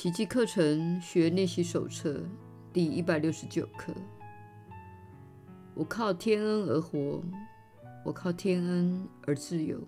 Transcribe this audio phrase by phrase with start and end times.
[0.00, 2.22] 奇迹课程学练习手册
[2.72, 3.92] 第一百六十九课。
[5.74, 7.22] 我靠天恩而活，
[8.02, 9.78] 我靠天恩而自由。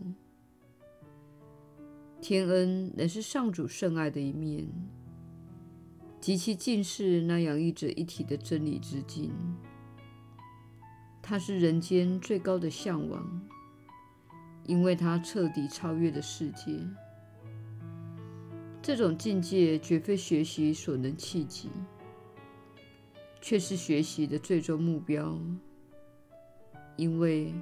[2.21, 4.68] 天恩乃是上主圣爱的一面，
[6.21, 9.32] 及其尽是那洋溢着一体的真理之境。
[11.22, 13.40] 它是人间最高的向往，
[14.67, 16.86] 因为它彻底超越了世界。
[18.82, 21.71] 这种境界绝非学习所能企及，
[23.40, 25.39] 却是学习的最终目标。
[26.96, 27.54] 因为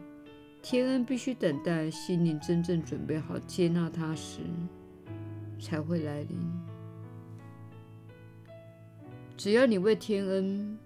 [0.63, 4.41] 天恩必须等待心灵真正准备好接纳它时，
[5.61, 6.39] 才会来临。
[9.37, 10.79] 只要你为天恩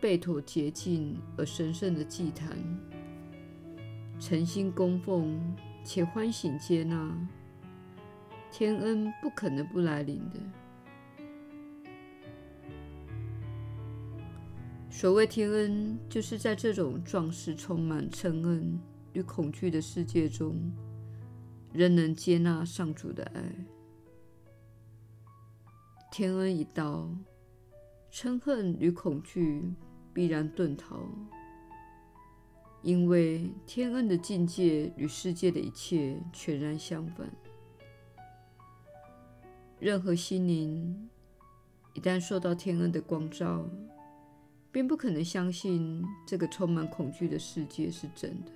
[0.00, 2.56] 备妥洁净而神圣的祭坛，
[4.18, 5.38] 诚心供奉
[5.84, 7.28] 且欢喜接纳，
[8.56, 10.38] 天恩不可能不来临的。
[14.88, 18.78] 所谓天恩，就是在这种壮士充满嗔恨
[19.12, 20.54] 与恐惧的世界中，
[21.72, 23.42] 仍能接纳上主的爱。
[26.12, 27.10] 天恩一到，
[28.12, 29.74] 嗔恨与恐惧
[30.12, 31.08] 必然遁逃，
[32.82, 37.28] 因为天恩的境界与世界的一切全然相反。
[39.84, 41.10] 任何心灵
[41.92, 43.68] 一旦受到天恩的光照，
[44.72, 48.52] 便不可能相信这个充满恐惧的世界是真的。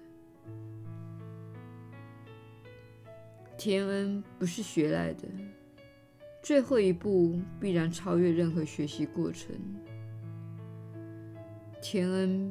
[3.58, 5.28] 天恩不是学来的，
[6.42, 9.54] 最后一步必然超越任何学习过程。
[11.82, 12.50] 天恩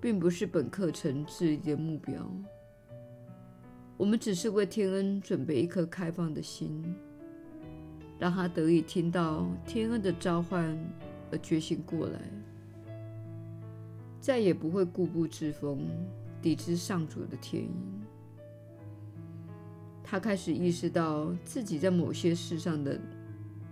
[0.00, 2.28] 并不是本课程致力的目标，
[3.96, 6.92] 我们只是为天恩准备一颗开放的心，
[8.22, 10.78] 让他得以听到天恩的召唤
[11.32, 12.20] 而觉醒过来。
[14.20, 15.88] 再也不会固步自封，
[16.40, 17.68] 抵制上主的天意。
[20.04, 22.96] 他开始意识到自己在某些事上的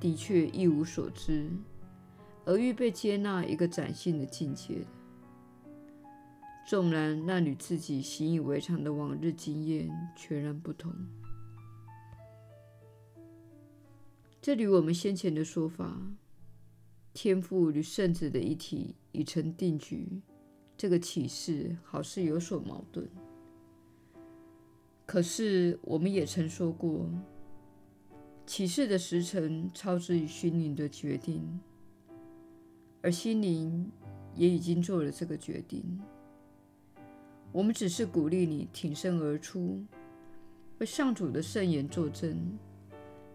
[0.01, 1.49] 的确一无所知，
[2.45, 4.85] 而预备接纳一个崭新的境界。
[6.67, 10.93] 纵然那与自己习以为常的往日经验全然不同，
[14.43, 16.01] 这与我们先前的说法
[17.13, 20.23] “天父与圣子的一体已成定局”。
[20.79, 23.07] 这个启示好似有所矛盾，
[25.05, 27.07] 可是我们也曾说过，
[28.47, 31.61] 启示的时辰超之于心灵的决定，
[33.03, 33.93] 而心灵
[34.35, 36.01] 也已经做了这个决定。
[37.53, 39.85] 我们只是鼓励你挺身而出，
[40.79, 42.59] 为上主的圣言作证，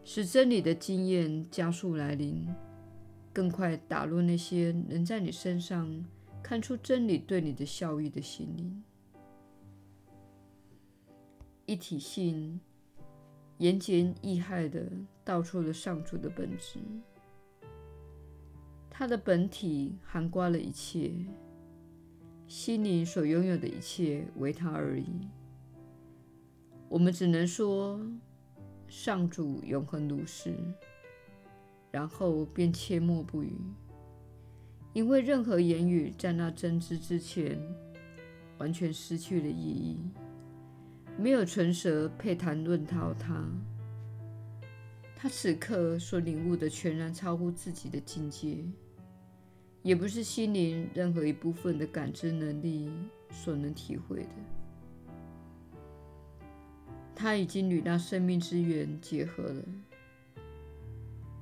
[0.05, 2.47] 使真理的经验加速来临，
[3.33, 6.05] 更快打落那些能在你身上。
[6.43, 8.83] 看出真理对你的效益的心灵，
[11.65, 12.61] 一体性
[13.57, 14.87] 言简意赅地
[15.23, 16.77] 道出了上主的本质。
[18.91, 21.11] 它的本体涵盖了一切，
[22.45, 25.27] 心灵所拥有的一切为它而已。
[26.87, 27.99] 我们只能说，
[28.97, 30.55] 上主永恒如是，
[31.91, 33.51] 然后便缄默不语。
[34.93, 37.59] 因为任何言语在那真知之前，
[38.57, 39.99] 完全失去了意义，
[41.19, 43.45] 没有唇舌配谈论到他。
[45.13, 48.63] 他此刻所领悟的全然超乎自己的境界，
[49.83, 52.89] 也不是心灵任何一部分的感知能力
[53.29, 54.29] 所能体会的。
[57.15, 59.63] 他已经与那生命之源结合了，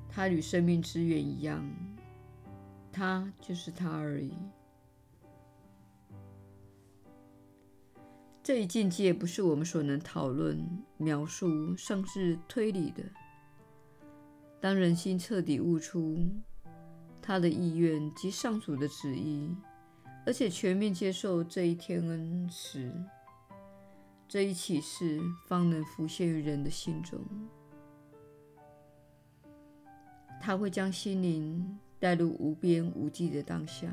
[0.07, 1.67] 他与生命之源一样。
[2.91, 4.31] 他就是他而已。
[8.43, 10.63] 这一境界不是我们所能讨论、
[10.97, 13.03] 描述，甚至推理的。
[14.61, 16.19] 当人心彻底悟出
[17.19, 19.49] 他的意愿及上主的旨意，
[20.25, 22.93] 而且全面接受这一天恩时，
[24.33, 27.19] 这一启示方能浮现于人的心中。
[30.41, 31.77] 他会将心灵。
[31.99, 33.87] 带入无边无际的当下，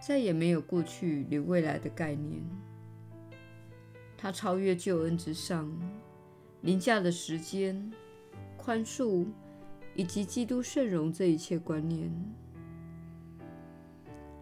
[0.00, 2.40] 再也没有过去与未来的概念。
[4.16, 5.68] 它超越救恩之上，
[6.60, 7.92] 凌驾了时间、
[8.56, 9.26] 宽恕
[9.96, 12.08] 以及基督圣容这一切观念。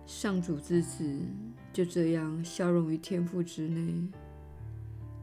[0.04, 1.18] 上主之子
[1.72, 4.06] 就这样消融于天父之内，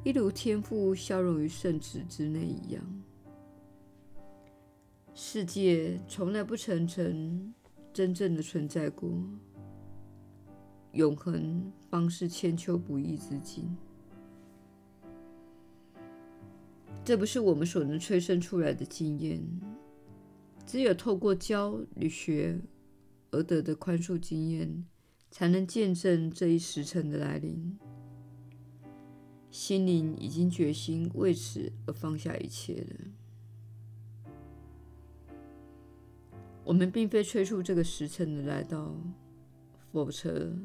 [0.03, 3.03] 一如天父消融于圣子之内一样。
[5.13, 7.53] 世界从来不曾曾
[7.91, 9.11] 真正的存在过，
[10.93, 13.75] 永恒方是千秋不易之境。
[17.03, 19.41] 这不是我们所能催生出来的经验，
[20.65, 22.57] 只有透过教与学
[23.31, 24.85] 而得的宽恕经验，
[25.29, 27.77] 才能见证这一时辰的来临。
[29.51, 32.95] 心灵已经决心为此而放下一切了。
[36.63, 38.95] 我们并非催促这个时辰的来到，
[39.91, 40.55] 否则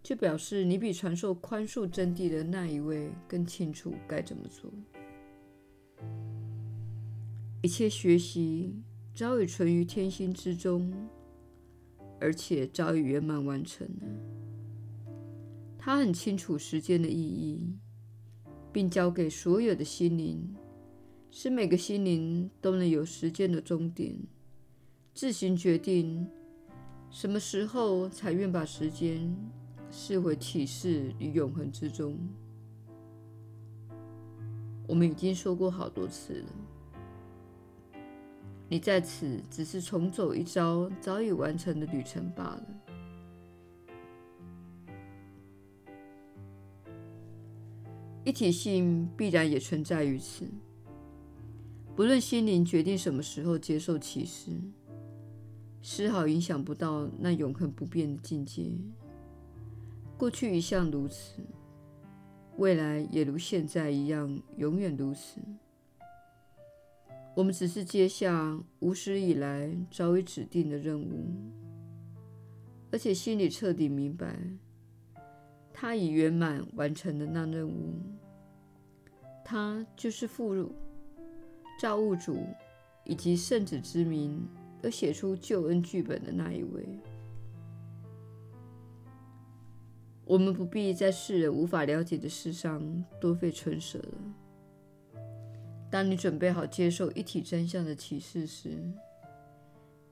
[0.00, 4.70] 就表示你比传授宽恕真谛的那一位更清楚该怎么做。
[7.62, 8.76] 一切学习
[9.12, 10.92] 早已存于天心之中，
[12.20, 14.06] 而且早已圆满完成了。
[15.76, 17.74] 他很清楚时间的意义，
[18.72, 20.54] 并交给所有的心灵，
[21.30, 24.16] 使每个心灵都能有时间的终点，
[25.14, 26.26] 自行决定
[27.10, 29.36] 什么时候才愿把时间
[29.90, 32.16] 视为启示与永恒之中。
[34.86, 36.48] 我们已经说过好多次了。
[38.68, 42.66] 你在此只是重走一遭早已完成的旅程罢了。
[48.24, 50.46] 一体性必然也存在于此。
[51.96, 54.52] 不论心灵决定什么时候接受启示，
[55.82, 58.70] 丝毫影响不到那永恒不变的境界。
[60.16, 61.42] 过去一向如此，
[62.58, 65.40] 未来也如现在一样，永远如此。
[67.34, 71.26] 我们只是接下无始以来早已指定的任务，
[72.90, 74.38] 而且心里彻底明白，
[75.80, 77.94] 他已圆满完成了那任务。
[79.42, 80.70] 他就是父乳
[81.80, 82.36] 造物主
[83.06, 84.46] 以及圣子之名
[84.82, 86.86] 而写出救恩剧本的那一位。
[90.26, 95.18] 我们不必在世人无法了解的事上多费唇舌了。
[95.90, 98.76] 当你准备好接受一体真相的启示时，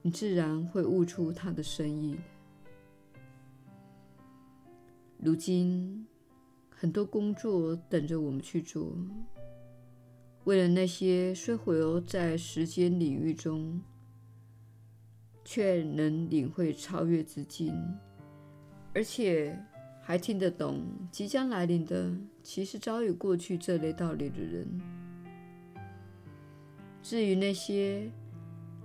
[0.00, 2.17] 你自然会悟出它的深意。
[5.20, 6.06] 如今，
[6.70, 8.97] 很多工作等着我们去做，
[10.44, 13.82] 为了那些虽活在时间领域中，
[15.44, 17.75] 却能领会超越之境，
[18.94, 19.59] 而且
[20.00, 24.81] 还听得懂即将来临的，其实早已过去这类道理的人。
[27.03, 28.09] 至于那些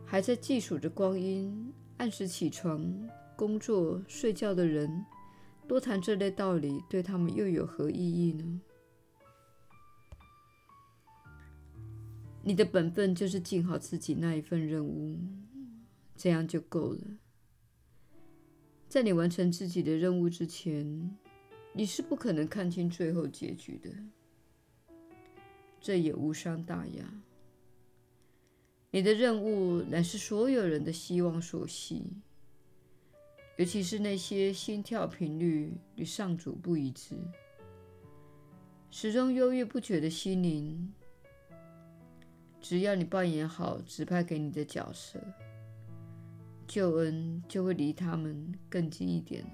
[0.04, 2.92] 还在计数着光阴、按时起床、
[3.36, 5.06] 工作、睡觉的人，
[5.68, 8.62] 多谈这类道理，对他们又有何意义呢？
[12.44, 15.18] 你的本分就是尽好自己那一份任务，
[16.16, 17.02] 这样就够了。
[18.90, 21.18] 在你完成自己的任务之前，
[21.72, 23.90] 你是不可能看清最后结局的。
[25.80, 27.04] 这也无伤大雅。
[28.92, 32.04] 你的任务乃是所有人的希望所系，
[33.58, 37.16] 尤其是那些心跳频率与上主不一致、
[38.90, 40.92] 始终犹豫不决的心灵。
[42.60, 45.20] 只要你扮演好指派给你的角色，
[46.66, 49.50] 救恩就会离他们更近一点了。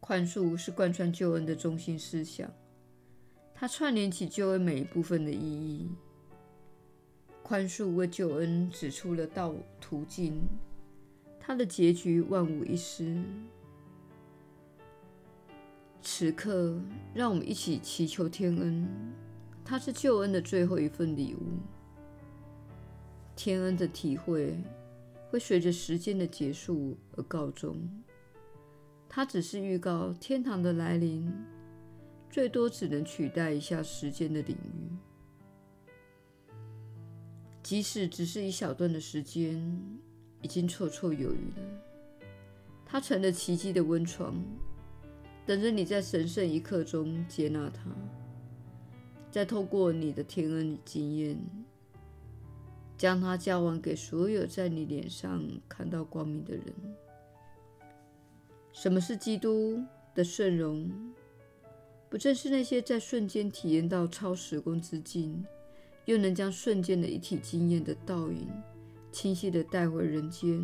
[0.00, 2.50] 宽恕是贯穿救恩的中心思想。
[3.54, 5.90] 它串联起救恩每一部分的意义。
[7.44, 10.40] 宽恕为救恩指出了道途径，
[11.38, 13.22] 它的结局万无一失。
[16.00, 16.80] 此刻，
[17.12, 18.88] 让我们一起祈求天恩，
[19.62, 21.42] 它是救恩的最后一份礼物。
[23.36, 24.58] 天恩的体会
[25.30, 27.76] 会随着时间的结束而告终，
[29.06, 31.30] 它只是预告天堂的来临。
[32.30, 34.96] 最多只能取代一下时间的领域，
[37.64, 39.58] 即使只是一小段的时间，
[40.42, 41.62] 已经绰绰有余了。
[42.84, 44.34] 它成了奇迹的温床，
[45.46, 47.90] 等着你在神圣一刻中接纳它，
[49.30, 51.38] 再透过你的天恩经验，
[52.98, 56.64] 将它交还给所有在你脸上看到光明的人。
[58.74, 59.82] 什么是基督
[60.14, 60.92] 的圣容？
[62.10, 65.44] 不正是那些在瞬间体验到超时空之境，
[66.06, 68.48] 又能将瞬间的一体经验的倒影
[69.10, 70.62] 清晰地带回人间，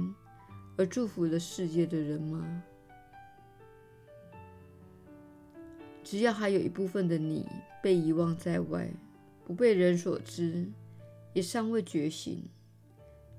[0.76, 2.62] 而祝福了世界的人吗？
[6.02, 7.46] 只要还有一部分的你
[7.82, 8.92] 被遗忘在外，
[9.44, 10.68] 不被人所知，
[11.32, 12.42] 也尚未觉醒，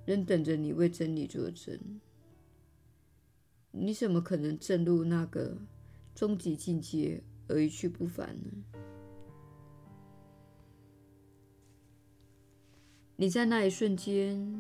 [0.06, 1.78] 仍等着你为真理作证。
[3.72, 5.58] 你怎么可能证入那个
[6.16, 8.91] 终极境界而一去不返呢？
[13.22, 14.52] 你在那一瞬间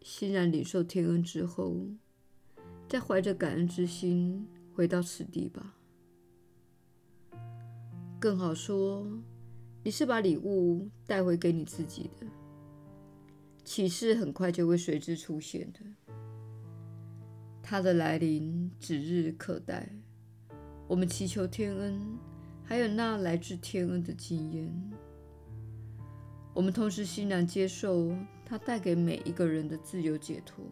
[0.00, 1.76] 欣然领受天恩之后，
[2.88, 5.76] 再怀着感恩之心回到此地吧。
[8.18, 9.06] 更好说，
[9.84, 12.26] 你是把礼物带回给你自己的，
[13.64, 15.80] 启示很快就会随之出现的。
[17.62, 19.90] 它的来临指日可待。
[20.86, 22.00] 我们祈求天恩，
[22.64, 24.87] 还有那来自天恩的经验。
[26.54, 28.10] 我们同时欣然接受
[28.44, 30.64] 它带给每一个人的自由解脱。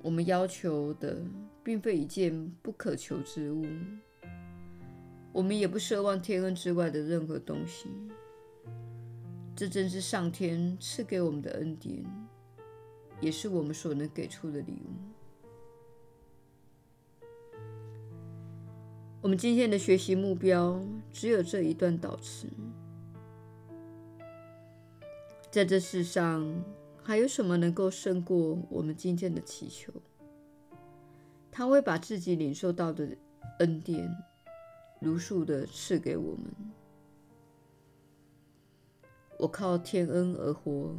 [0.00, 1.22] 我们要求的
[1.62, 3.64] 并非一件不可求之物，
[5.32, 7.88] 我们也不奢望天恩之外的任何东西。
[9.54, 12.04] 这正是上天赐给我们的恩典。
[13.20, 15.21] 也是我们所能给出的礼物。
[19.22, 22.48] 我们今天的学习目标只有这一段祷词。
[25.48, 26.44] 在这世上，
[27.04, 29.92] 还有什么能够胜过我们今天的祈求？
[31.52, 33.16] 他会把自己领受到的
[33.60, 34.10] 恩典，
[35.00, 36.52] 如数的赐给我们。
[39.38, 40.96] 我靠天恩而活。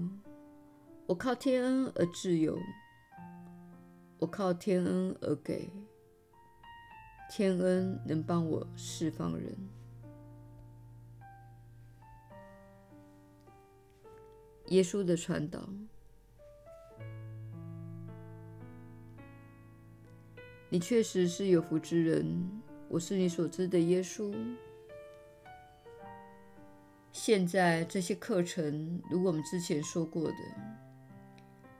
[1.08, 2.58] 我靠天恩而自由，
[4.18, 5.70] 我靠天恩而给，
[7.35, 9.57] 天恩能帮我释放人。
[14.67, 15.67] 耶稣的传导，
[20.69, 24.31] 你确实是有福之人，我是你所知的耶稣。
[27.11, 30.37] 现在这些课程，如我们之前说过的。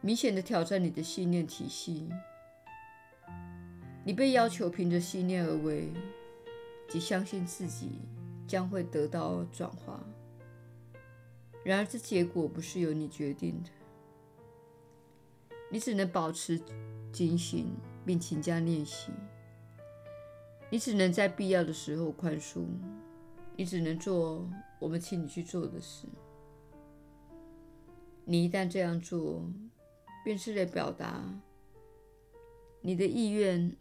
[0.02, 2.10] 明显的挑战你的信念体系，
[4.04, 5.90] 你被要求凭着信念而为，
[6.90, 8.02] 即相信自己
[8.46, 10.04] 将会得到转化。
[11.64, 13.70] 然而，这结果不是由你决定的，
[15.72, 16.62] 你只能保持
[17.14, 17.68] 警醒
[18.06, 19.12] 并勤加练习。
[20.70, 22.66] 你只能在必要的时候宽恕，
[23.56, 26.08] 你只能做我们请你去做的事。
[28.26, 29.46] 你一旦这样做，
[30.26, 31.24] 便是在表达
[32.82, 33.76] 你的意愿，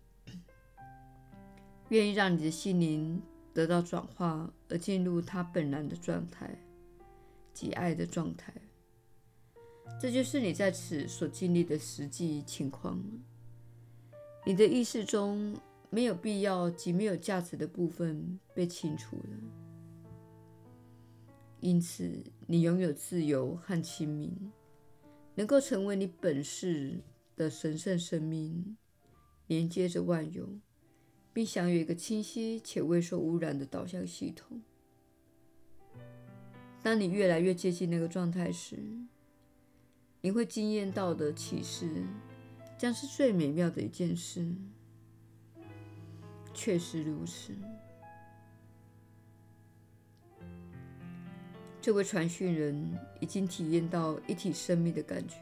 [1.92, 3.20] 愿意让你的心灵
[3.52, 6.58] 得到转化，而进入它本然的状态，
[7.52, 8.50] 即爱的状态。
[10.00, 12.98] 这就是你在此所经历的实际情况。
[14.46, 15.54] 你的意识中
[15.90, 19.36] 没有必要及没有价值的部分被清除了，
[21.60, 24.50] 因此你拥有自由和清明。
[25.34, 27.00] 能够成为你本世
[27.36, 28.78] 的神圣生命，
[29.46, 30.48] 连接着万有，
[31.32, 34.60] 并享有一个清晰且未受污染的导向系统。
[36.82, 38.76] 当你越来越接近那个状态时，
[40.20, 42.04] 你会惊艳到的启示，
[42.76, 44.46] 将是最美妙的一件事。
[46.52, 47.54] 确实如此。
[51.80, 55.36] 这位传讯人已经体验到一体生命的感觉，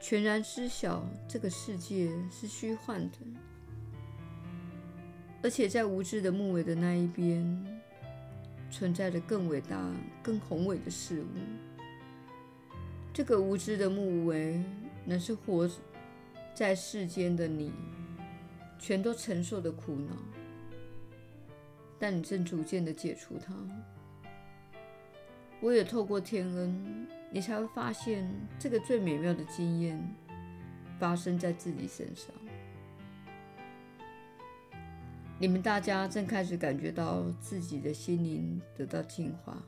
[0.00, 3.18] 全然知晓这个世界是虚幻的，
[5.42, 7.80] 而且在无知的木尾的那一边，
[8.70, 9.90] 存在着更伟大、
[10.22, 11.26] 更宏伟的事物。
[13.12, 14.62] 这个无知的木尾，
[15.04, 15.68] 乃是活
[16.54, 17.72] 在世间的你
[18.78, 20.16] 全都承受的苦恼，
[21.98, 23.52] 但你正逐渐的解除它。
[25.60, 30.00] 我也透过天恩，你才会发现这个最美妙的经验
[30.98, 32.32] 发生在自己身上。
[35.42, 39.60] 你们大家正开始感觉到自己的心灵得到净化，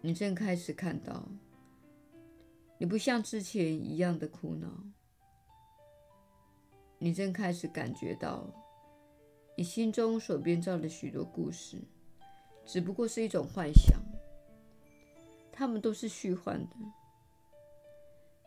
[0.00, 1.26] 你正开始看到，
[2.78, 4.68] 你不像之前一样的苦恼，
[7.00, 8.46] 你正开始感觉到，
[9.56, 11.82] 你心中所编造的许多故事。
[12.64, 14.00] 只不过是一种幻想，
[15.50, 16.76] 它们都是虚幻的。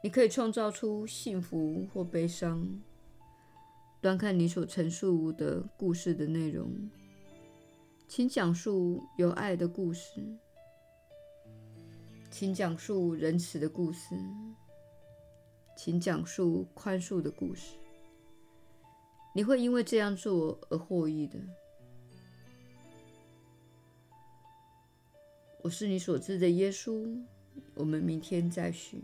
[0.01, 2.79] 你可以创造出幸福或悲伤，
[4.01, 6.89] 端看你所陈述的故事的内容。
[8.07, 10.21] 请讲述有爱的故事，
[12.31, 14.15] 请讲述仁慈的故事，
[15.77, 17.77] 请讲述宽恕的故事。
[19.33, 21.39] 你会因为这样做而获益的。
[25.61, 27.23] 我是你所知的耶稣。
[27.75, 29.03] 我们明天再续。